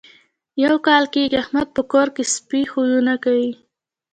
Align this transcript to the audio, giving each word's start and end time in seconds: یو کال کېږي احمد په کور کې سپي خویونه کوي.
یو 0.63 0.75
کال 0.87 1.03
کېږي 1.13 1.35
احمد 1.43 1.67
په 1.75 1.81
کور 1.91 2.07
کې 2.15 2.23
سپي 2.35 2.61
خویونه 2.71 3.13
کوي. 3.23 3.51